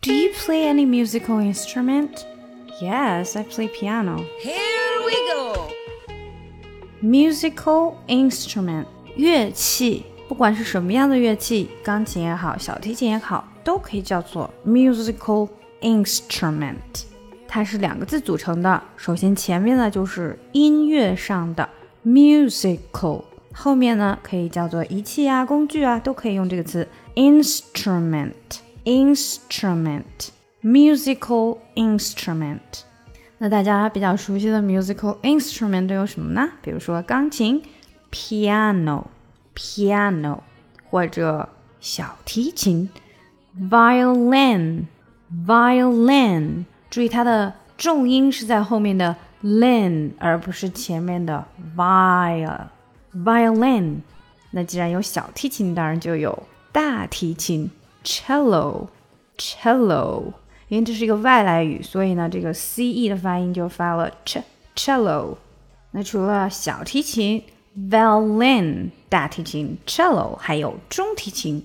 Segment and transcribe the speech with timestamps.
[0.00, 2.25] Do you play any musical instrument?
[2.81, 4.23] Yes, I play piano.
[4.39, 5.67] Here we go.
[7.01, 8.85] Musical instrument
[9.15, 15.49] 乐器，不管是什么样的乐器，钢琴也好，小提琴也好，都可以叫做 musical
[15.81, 17.05] instrument。
[17.47, 21.69] 它是两个字组成的，首先前面呢就是音乐上的
[22.03, 23.23] musical，
[23.53, 28.31] 后面呢可以叫做仪器啊、工具啊，都可以用这个词 instrument。
[28.84, 30.28] instrument
[30.62, 32.82] musical instrument。
[33.38, 36.48] 那大家比较熟悉的 musical instrument 都有什么呢？
[36.62, 37.62] 比如说钢琴
[38.10, 39.04] piano
[39.54, 40.38] piano，
[40.88, 41.48] 或者
[41.80, 42.88] 小提琴
[43.58, 44.84] violin
[45.46, 46.64] violin。
[46.88, 52.68] 注意它的重音是在后面的 lin，而不是前面的 viol
[53.14, 53.96] violin。
[54.52, 57.70] 那既然有小提琴，当然就有大提琴
[58.03, 58.87] Cello
[59.37, 60.33] cello。
[60.67, 64.41] 因为这是一个外来语，所以呢，这个 c e 的发音就发了 ch
[64.73, 65.35] cello。
[65.91, 67.43] 那除了小提琴
[67.89, 71.61] violin 大提琴 cello，还有中提琴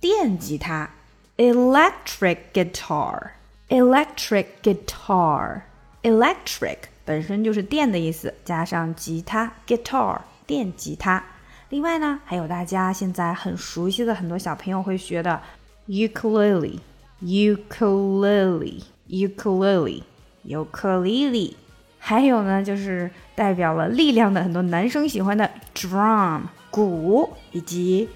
[0.00, 0.90] 电吉他
[1.36, 11.24] electric guitar。electric guitar。electric 本身就是电的意思，加上吉他 guitar 电吉他。
[11.70, 15.40] 另外呢，还有大家现在很熟悉的很多小朋友会学的
[15.88, 16.78] ukulele
[17.22, 20.02] ukulele ukulele
[20.42, 21.56] 尤克里里。
[21.98, 26.42] 还有呢，就是代表了力量的很多男生喜欢的 drum
[26.77, 28.07] 鼓，以及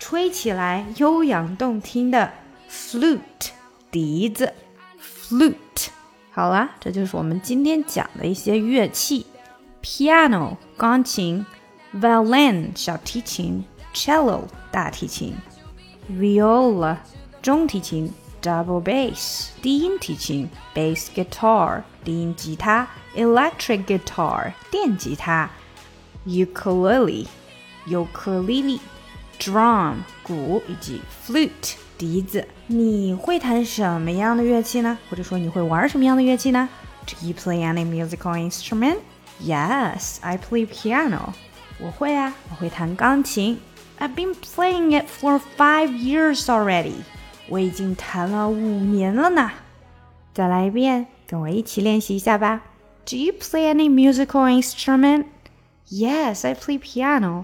[0.00, 2.32] 吹起来悠扬动听的
[2.68, 3.20] flute
[3.92, 4.52] 笛子。
[5.00, 5.86] flute。
[6.32, 9.24] 好啦，这就是我们今天讲的一些乐器
[9.80, 11.46] ：piano 钢琴
[11.94, 13.64] ，violin 小提琴
[13.94, 14.40] ，cello
[14.72, 15.32] 大提琴
[16.10, 16.96] ，viola
[17.40, 25.48] 中提琴，double bass 低音提琴，bass guitar 低音吉他，electric guitar 电吉他
[26.26, 27.28] ，ukulele
[27.85, 28.79] 尤克里里，
[29.39, 31.75] drum 鼓以及 flute。
[31.97, 34.97] 笛子，你会弹什么样的乐器呢？
[35.07, 36.67] 或者说你会玩什么样的乐器呢？
[37.05, 38.97] Do you play any musical instrument?
[39.39, 41.33] Yes, I play piano.
[41.79, 43.59] 我会啊，我会弹钢琴。
[43.99, 47.03] I've been playing it for five years already.
[47.49, 49.51] 我已经弹了五年了呢。
[50.33, 52.63] 再来一遍，跟我一起练习一下吧。
[53.05, 55.25] Do you play any musical instrument?
[55.87, 57.43] Yes, I play piano.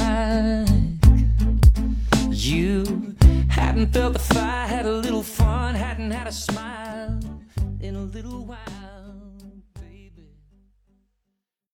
[3.81, 6.80] Hadn't felt the fire, had a little fun, hadn't had a smile